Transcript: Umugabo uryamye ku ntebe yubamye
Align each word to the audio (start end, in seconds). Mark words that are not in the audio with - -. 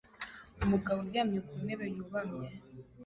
Umugabo 0.63 0.97
uryamye 1.01 1.39
ku 1.47 1.53
ntebe 1.63 1.85
yubamye 1.95 2.47